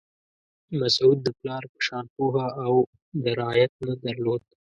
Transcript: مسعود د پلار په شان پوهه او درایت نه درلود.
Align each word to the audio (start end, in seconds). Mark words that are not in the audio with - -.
مسعود 0.79 1.17
د 1.23 1.27
پلار 1.39 1.63
په 1.73 1.79
شان 1.87 2.05
پوهه 2.15 2.47
او 2.65 2.73
درایت 3.25 3.71
نه 3.87 3.93
درلود. 4.03 4.41